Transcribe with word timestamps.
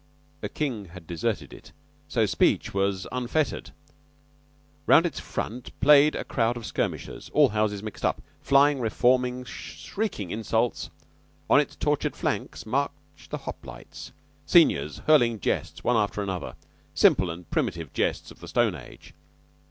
King 0.55 0.85
had 0.85 1.05
deserted 1.05 1.53
it, 1.53 1.71
so 2.07 2.25
speech 2.25 2.73
was 2.73 3.05
unfettered. 3.11 3.69
Round 4.87 5.05
its 5.05 5.19
front 5.19 5.79
played 5.79 6.15
a 6.15 6.23
crowd 6.23 6.57
of 6.57 6.65
skirmishers 6.65 7.29
all 7.35 7.49
houses 7.49 7.83
mixed 7.83 8.03
flying, 8.41 8.79
reforming, 8.79 9.43
shrieking 9.45 10.31
insults. 10.31 10.89
On 11.51 11.59
its 11.59 11.75
tortured 11.75 12.15
flanks 12.15 12.65
marched 12.65 13.29
the 13.29 13.41
Hoplites, 13.45 14.11
seniors 14.47 14.97
hurling 15.05 15.39
jests 15.39 15.83
one 15.83 15.95
after 15.97 16.23
another 16.23 16.55
simple 16.95 17.29
and 17.29 17.47
primitive 17.51 17.93
jests 17.93 18.31
of 18.31 18.39
the 18.39 18.47
Stone 18.47 18.73
Age. 18.73 19.13